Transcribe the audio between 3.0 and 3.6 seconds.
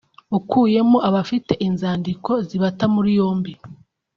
yombi